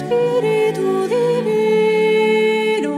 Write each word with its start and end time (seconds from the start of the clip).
Espíritu 0.00 0.88
divino, 1.14 2.96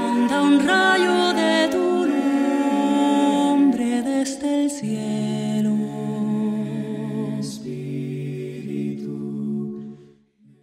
manda 0.00 0.36
un 0.40 0.66
rayo 0.66 1.34
de 1.34 1.68
tu 1.68 2.06
nombre 3.46 4.00
desde 4.02 4.64
el 4.64 4.70
cielo. 4.70 5.76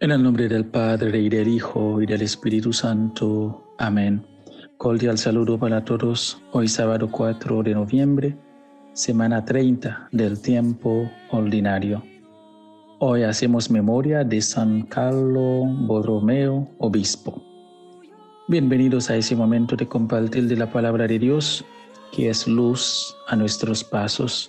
En 0.00 0.10
el 0.10 0.20
nombre 0.20 0.48
del 0.48 0.64
Padre 0.64 1.20
y 1.20 1.28
del 1.28 1.46
Hijo 1.46 2.02
y 2.02 2.06
del 2.06 2.22
Espíritu 2.22 2.72
Santo. 2.72 3.76
Amén. 3.78 4.26
Cordial 4.78 5.16
saludo 5.16 5.56
para 5.60 5.84
todos. 5.84 6.42
Hoy 6.50 6.66
sábado 6.66 7.08
4 7.08 7.62
de 7.62 7.74
noviembre, 7.74 8.36
semana 8.94 9.44
30 9.44 10.08
del 10.10 10.42
tiempo 10.42 11.08
ordinario. 11.30 12.02
Hoy 13.00 13.24
hacemos 13.24 13.72
memoria 13.72 14.22
de 14.22 14.40
San 14.40 14.82
Carlos 14.82 15.66
Borromeo, 15.80 16.68
obispo. 16.78 17.42
Bienvenidos 18.46 19.10
a 19.10 19.16
ese 19.16 19.34
momento 19.34 19.74
de 19.74 19.88
compartir 19.88 20.46
de 20.46 20.56
la 20.56 20.70
palabra 20.70 21.08
de 21.08 21.18
Dios, 21.18 21.64
que 22.12 22.30
es 22.30 22.46
luz 22.46 23.16
a 23.26 23.34
nuestros 23.34 23.82
pasos. 23.82 24.48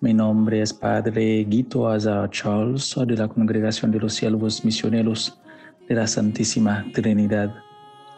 Mi 0.00 0.14
nombre 0.14 0.62
es 0.62 0.72
Padre 0.72 1.44
Guito 1.44 1.86
Azar 1.86 2.30
Charles, 2.30 2.94
de 3.06 3.16
la 3.16 3.28
Congregación 3.28 3.90
de 3.90 4.00
los 4.00 4.14
Siervos 4.14 4.64
Misioneros 4.64 5.38
de 5.86 5.94
la 5.94 6.06
Santísima 6.06 6.86
Trinidad. 6.94 7.54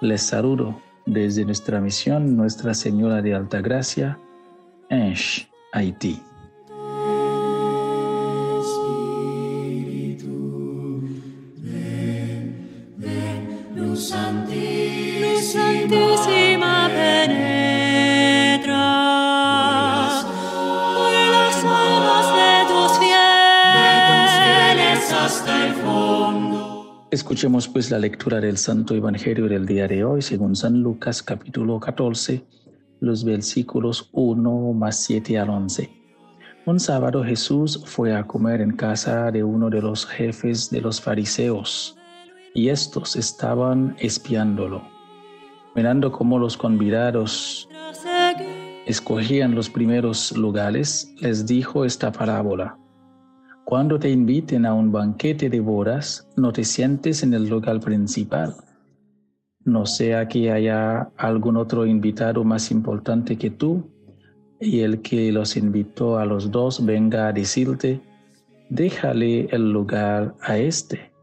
Les 0.01 0.23
saludo 0.23 0.81
desde 1.07 1.45
nuestra 1.45 1.81
misión 1.81 2.37
Nuestra 2.37 2.73
Señora 2.73 3.21
de 3.21 3.35
Alta 3.35 3.61
Gracia, 3.61 4.17
en 4.91 5.15
Santísima 13.97 16.89
penetra 16.89 18.73
por 20.95 21.13
las 21.33 21.65
almas 21.65 22.27
de 22.37 22.67
tus 22.69 22.93
fieles 22.99 25.13
hasta 25.13 25.67
el 25.67 25.73
fondo. 25.77 27.09
Escuchemos 27.11 27.67
pues 27.69 27.91
la 27.91 27.99
lectura 27.99 28.39
del 28.39 28.59
Santo 28.59 28.95
Evangelio 28.95 29.49
del 29.49 29.65
día 29.65 29.89
de 29.89 30.05
hoy, 30.05 30.21
según 30.21 30.55
San 30.55 30.83
Lucas 30.83 31.23
capítulo 31.23 31.81
14, 31.81 32.45
los 33.01 33.25
versículos 33.25 34.11
1 34.13 34.75
más 34.75 35.01
7 35.05 35.39
al 35.39 35.49
11. 35.49 35.91
Un 36.67 36.81
sábado 36.81 37.25
Jesús 37.25 37.83
fue 37.87 38.15
a 38.15 38.27
comer 38.27 38.61
en 38.61 38.73
casa 38.73 39.31
de 39.31 39.43
uno 39.43 39.71
de 39.71 39.81
los 39.81 40.05
jefes 40.05 40.69
de 40.69 40.83
los 40.83 41.01
fariseos, 41.01 41.97
y 42.57 42.71
estos 42.71 43.17
estaban 43.17 43.95
espiándolo. 43.99 44.83
Mirando 45.75 46.11
cómo 46.11 46.39
los 46.39 46.57
convidados 46.57 47.69
escogían 48.87 49.55
los 49.55 49.69
primeros 49.69 50.35
lugares, 50.35 51.15
les 51.21 51.45
dijo 51.45 51.85
esta 51.85 52.11
parábola. 52.11 52.79
Cuando 53.67 53.99
te 53.99 54.09
inviten 54.11 54.65
a 54.65 54.73
un 54.73 54.91
banquete 54.91 55.51
de 55.51 55.61
bodas, 55.61 56.27
no 56.37 56.51
te 56.51 56.65
sientes 56.65 57.23
en 57.23 57.35
el 57.35 57.47
lugar 57.47 57.79
principal. 57.81 58.55
No 59.63 59.85
sea 59.85 60.27
que 60.27 60.51
haya 60.51 61.11
algún 61.19 61.59
otro 61.59 61.85
invitado 61.85 62.43
más 62.43 62.71
importante 62.71 63.37
que 63.37 63.51
tú 63.51 63.91
y 64.59 64.81
el 64.81 65.03
que 65.03 65.31
los 65.31 65.59
invitó 65.59 66.17
a 66.17 66.25
los 66.25 66.51
dos 66.51 66.83
venga 66.87 67.29
a 67.29 67.35
decirte, 67.35 68.01
déjale 68.71 69.47
el 69.51 69.73
lugar 69.73 70.35
a 70.41 70.57
este 70.57 71.16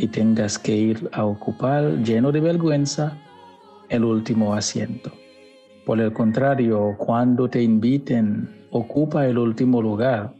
y 0.00 0.08
tengas 0.08 0.58
que 0.58 0.74
ir 0.74 1.10
a 1.12 1.26
ocupar 1.26 1.98
lleno 2.02 2.32
de 2.32 2.40
vergüenza 2.40 3.18
el 3.90 4.04
último 4.04 4.54
asiento. 4.54 5.12
Por 5.84 6.00
el 6.00 6.10
contrario, 6.14 6.94
cuando 6.96 7.50
te 7.50 7.62
inviten, 7.62 8.48
ocupa 8.70 9.26
el 9.26 9.36
último 9.36 9.82
lugar 9.82 10.32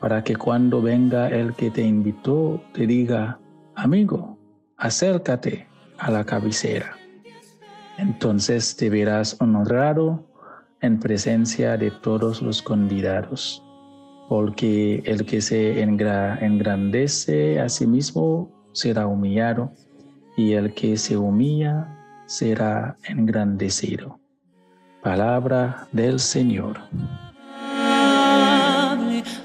para 0.00 0.22
que 0.22 0.36
cuando 0.36 0.80
venga 0.80 1.28
el 1.28 1.52
que 1.54 1.70
te 1.70 1.82
invitó 1.82 2.62
te 2.72 2.86
diga, 2.86 3.40
amigo, 3.74 4.38
acércate 4.76 5.66
a 5.98 6.10
la 6.12 6.24
cabecera. 6.24 6.96
Entonces 7.98 8.76
te 8.76 8.88
verás 8.88 9.36
honrado 9.40 10.24
en 10.80 11.00
presencia 11.00 11.76
de 11.76 11.90
todos 11.90 12.40
los 12.40 12.62
convidados, 12.62 13.64
porque 14.28 15.02
el 15.06 15.26
que 15.26 15.40
se 15.40 15.82
engrandece 15.82 17.58
a 17.58 17.68
sí 17.68 17.86
mismo 17.86 18.61
será 18.72 19.06
humillado, 19.06 19.72
y 20.36 20.52
el 20.52 20.74
que 20.74 20.96
se 20.96 21.16
humilla 21.16 21.88
será 22.26 22.96
engrandecido. 23.04 24.18
Palabra 25.02 25.88
del 25.92 26.20
Señor. 26.20 26.78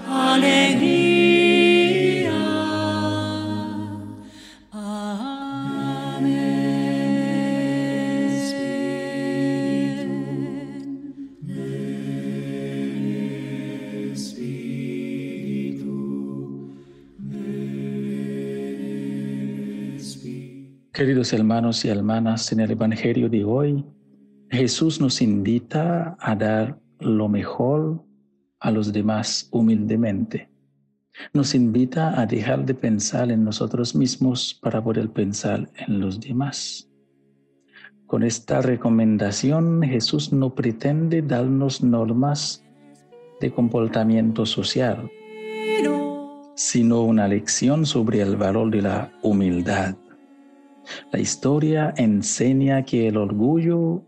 Alegría. 0.10 1.07
Queridos 20.98 21.32
hermanos 21.32 21.86
y 21.86 21.90
hermanas, 21.90 22.52
en 22.52 22.60
el 22.60 22.72
Evangelio 22.72 23.30
de 23.30 23.44
hoy, 23.44 23.86
Jesús 24.50 25.00
nos 25.00 25.22
invita 25.22 26.18
a 26.20 26.36
dar 26.36 26.80
lo 26.98 27.30
mejor 27.30 28.04
a 28.60 28.72
los 28.72 28.92
demás 28.92 29.48
humildemente. 29.52 30.50
Nos 31.34 31.54
invita 31.54 32.20
a 32.20 32.26
dejar 32.26 32.66
de 32.66 32.74
pensar 32.74 33.30
en 33.30 33.44
nosotros 33.44 33.94
mismos 33.94 34.60
para 34.60 34.84
poder 34.84 35.12
pensar 35.12 35.70
en 35.88 36.00
los 36.00 36.20
demás. 36.20 36.90
Con 38.08 38.24
esta 38.24 38.64
recomendación, 38.64 39.84
Jesús 39.84 40.34
no 40.34 40.56
pretende 40.56 41.22
darnos 41.22 41.84
normas 41.84 42.66
de 43.40 43.52
comportamiento 43.52 44.48
social, 44.48 45.12
sino 46.56 47.04
una 47.04 47.28
lección 47.28 47.86
sobre 47.86 48.22
el 48.22 48.36
valor 48.36 48.72
de 48.72 48.82
la 48.82 49.12
humildad. 49.22 49.96
La 51.12 51.20
historia 51.20 51.94
enseña 51.98 52.84
que 52.84 53.08
el 53.08 53.18
orgullo 53.18 54.04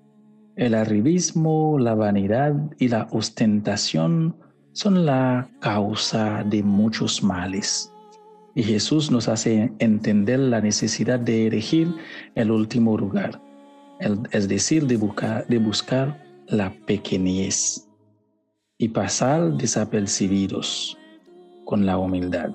el 0.59 0.75
arribismo, 0.75 1.79
la 1.79 1.95
vanidad 1.95 2.53
y 2.79 2.89
la 2.89 3.07
ostentación 3.11 4.35
son 4.73 5.05
la 5.05 5.49
causa 5.61 6.43
de 6.43 6.61
muchos 6.63 7.23
males. 7.23 7.93
Y 8.55 8.63
Jesús 8.63 9.09
nos 9.09 9.29
hace 9.29 9.71
entender 9.79 10.37
la 10.37 10.59
necesidad 10.59 11.17
de 11.17 11.47
elegir 11.47 11.95
el 12.35 12.51
último 12.51 12.97
lugar, 12.97 13.41
es 14.31 14.49
decir, 14.49 14.85
de 14.85 14.97
buscar, 14.97 15.47
de 15.47 15.59
buscar 15.59 16.21
la 16.47 16.73
pequeñez 16.85 17.87
y 18.77 18.89
pasar 18.89 19.53
desapercibidos 19.53 20.97
con 21.63 21.85
la 21.85 21.97
humildad. 21.97 22.49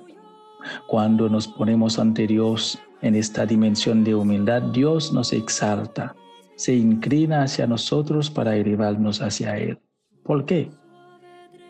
Cuando 0.85 1.27
nos 1.27 1.47
ponemos 1.47 1.97
ante 1.97 2.27
Dios 2.27 2.79
en 3.05 3.15
esta 3.15 3.45
dimensión 3.45 4.03
de 4.03 4.15
humildad, 4.15 4.61
Dios 4.73 5.13
nos 5.13 5.31
exalta 5.31 6.15
se 6.55 6.73
inclina 6.73 7.43
hacia 7.43 7.67
nosotros 7.67 8.29
para 8.29 8.55
elevarnos 8.55 9.21
hacia 9.21 9.57
Él. 9.57 9.77
¿Por 10.23 10.45
qué? 10.45 10.69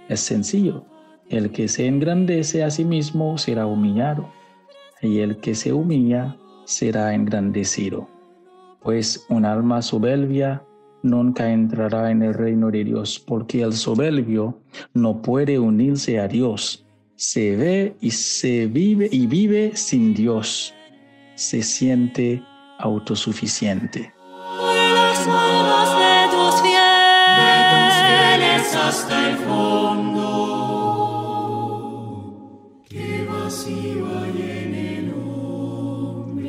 Es 0.08 0.20
sencillo. 0.20 0.86
El 1.30 1.52
que 1.52 1.68
se 1.68 1.88
engrandece 1.88 2.64
a 2.64 2.70
sí 2.70 2.86
mismo 2.86 3.38
será 3.38 3.66
humillado, 3.66 4.30
y 5.02 5.20
el 5.20 5.38
que 5.38 5.56
se 5.56 5.74
humilla 5.74 6.38
será 6.66 7.14
engrandecido. 7.16 8.08
Pues 8.82 9.26
un 9.30 9.44
alma 9.46 9.82
soberbia 9.82 10.64
nunca 11.02 11.52
entrará 11.52 12.12
en 12.12 12.22
el 12.22 12.36
reino 12.36 12.70
de 12.70 12.84
Dios, 12.84 13.20
porque 13.20 13.64
el 13.64 13.74
soberbio 13.74 14.60
no 14.94 15.24
puede 15.24 15.58
unirse 15.58 16.20
a 16.20 16.28
Dios. 16.28 16.86
Se 17.16 17.56
ve 17.56 17.96
y 18.02 18.12
se 18.12 18.68
vive 18.68 19.10
y 19.12 19.26
vive 19.26 19.72
sin 19.76 20.14
Dios. 20.14 20.76
Se 21.36 21.62
siente 21.62 22.44
autosuficiente 22.80 24.16
de 26.64 27.52
tus 27.72 27.94
fieles 28.06 28.76
hasta 28.76 29.30
el 29.30 29.38
fondo. 29.38 30.22
Qué 32.90 33.26
vacío 33.30 34.08
hay 34.20 34.42
en 34.42 34.76
el 34.76 35.14
hombre, 35.14 36.46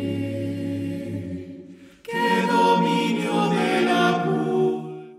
qué 2.02 2.46
dominio 2.50 3.48
de 3.50 3.80
la 3.82 4.24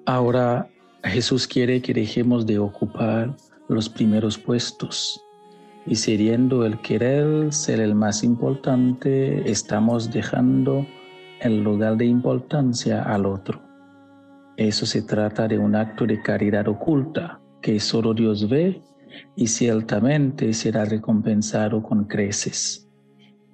Ahora 0.06 0.70
Jesús 1.04 1.48
quiere 1.48 1.82
que 1.82 1.94
dejemos 1.94 2.46
de 2.46 2.60
ocupar 2.60 3.36
los 3.68 3.90
primeros 3.90 4.38
puestos. 4.38 5.22
Y 5.88 5.96
cediendo 5.96 6.66
el 6.66 6.80
querer 6.82 7.54
ser 7.54 7.80
el 7.80 7.96
más 7.96 8.24
importante, 8.24 9.50
estamos 9.50 10.12
dejando 10.12 10.86
el 11.40 11.64
lugar 11.64 11.96
de 11.96 12.06
importancia 12.06 13.04
al 13.04 13.26
otro. 13.26 13.62
Eso 14.58 14.86
se 14.86 15.02
trata 15.02 15.48
de 15.48 15.58
un 15.58 15.76
acto 15.76 16.06
de 16.06 16.22
caridad 16.22 16.68
oculta 16.68 17.40
que 17.62 17.80
solo 17.80 18.14
Dios 18.14 18.50
ve 18.50 18.82
y 19.36 19.48
ciertamente 19.48 20.52
será 20.54 20.84
recompensado 20.84 21.82
con 21.82 22.06
creces. 22.06 22.90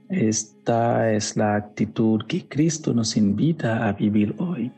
Esta 0.10 1.12
es 1.12 1.38
la 1.38 1.56
actitud 1.56 2.22
que 2.28 2.48
Cristo 2.48 2.94
nos 2.94 3.16
invita 3.16 3.88
a 3.88 3.94
vivir 3.94 4.36
hoy, 4.40 4.72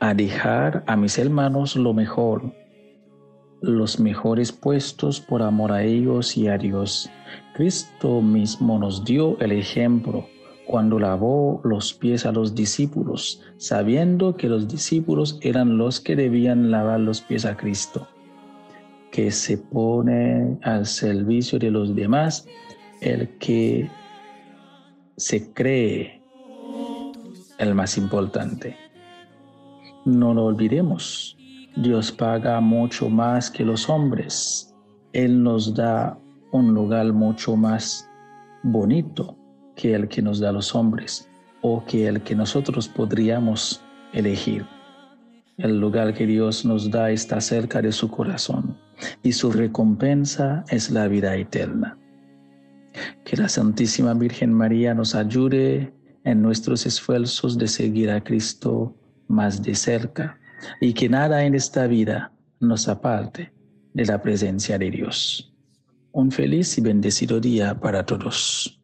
a 0.00 0.14
dejar 0.14 0.84
a 0.86 0.96
mis 0.96 1.18
hermanos 1.18 1.76
lo 1.76 1.94
mejor, 1.94 2.52
los 3.60 3.98
mejores 3.98 4.52
puestos 4.52 5.20
por 5.20 5.42
amor 5.42 5.72
a 5.72 5.82
ellos 5.82 6.36
y 6.36 6.48
a 6.48 6.58
Dios. 6.58 7.10
Cristo 7.54 8.20
mismo 8.20 8.78
nos 8.78 9.04
dio 9.04 9.38
el 9.40 9.52
ejemplo 9.52 10.26
cuando 10.66 10.98
lavó 10.98 11.62
los 11.64 11.94
pies 11.94 12.26
a 12.26 12.32
los 12.32 12.54
discípulos, 12.54 13.42
sabiendo 13.56 14.36
que 14.36 14.48
los 14.48 14.68
discípulos 14.68 15.38
eran 15.40 15.78
los 15.78 15.98
que 15.98 16.14
debían 16.14 16.70
lavar 16.70 17.00
los 17.00 17.22
pies 17.22 17.46
a 17.46 17.56
Cristo, 17.56 18.06
que 19.10 19.30
se 19.30 19.56
pone 19.56 20.58
al 20.62 20.84
servicio 20.84 21.58
de 21.58 21.70
los 21.70 21.94
demás, 21.94 22.46
el 23.00 23.30
que 23.38 23.88
se 25.16 25.52
cree 25.54 26.20
el 27.58 27.74
más 27.74 27.96
importante. 27.96 28.76
No 30.04 30.34
lo 30.34 30.44
olvidemos, 30.44 31.37
Dios 31.82 32.10
paga 32.10 32.60
mucho 32.60 33.08
más 33.08 33.52
que 33.52 33.64
los 33.64 33.88
hombres. 33.88 34.74
Él 35.12 35.40
nos 35.40 35.74
da 35.74 36.18
un 36.50 36.74
lugar 36.74 37.12
mucho 37.12 37.54
más 37.54 38.10
bonito 38.64 39.36
que 39.76 39.94
el 39.94 40.08
que 40.08 40.20
nos 40.20 40.40
da 40.40 40.50
los 40.50 40.74
hombres 40.74 41.30
o 41.62 41.84
que 41.84 42.08
el 42.08 42.20
que 42.22 42.34
nosotros 42.34 42.88
podríamos 42.88 43.80
elegir. 44.12 44.66
El 45.56 45.78
lugar 45.80 46.14
que 46.14 46.26
Dios 46.26 46.64
nos 46.64 46.90
da 46.90 47.12
está 47.12 47.40
cerca 47.40 47.80
de 47.80 47.92
su 47.92 48.10
corazón 48.10 48.76
y 49.22 49.30
su 49.30 49.52
recompensa 49.52 50.64
es 50.70 50.90
la 50.90 51.06
vida 51.06 51.36
eterna. 51.36 51.96
Que 53.24 53.36
la 53.36 53.48
Santísima 53.48 54.14
Virgen 54.14 54.52
María 54.52 54.94
nos 54.94 55.14
ayude 55.14 55.94
en 56.24 56.42
nuestros 56.42 56.86
esfuerzos 56.86 57.56
de 57.56 57.68
seguir 57.68 58.10
a 58.10 58.24
Cristo 58.24 58.96
más 59.28 59.62
de 59.62 59.76
cerca 59.76 60.40
y 60.80 60.92
que 60.94 61.08
nada 61.08 61.44
en 61.44 61.54
esta 61.54 61.86
vida 61.86 62.32
nos 62.60 62.88
aparte 62.88 63.52
de 63.94 64.04
la 64.04 64.20
presencia 64.22 64.78
de 64.78 64.90
Dios. 64.90 65.52
Un 66.12 66.30
feliz 66.30 66.78
y 66.78 66.80
bendecido 66.80 67.40
día 67.40 67.78
para 67.78 68.04
todos. 68.04 68.77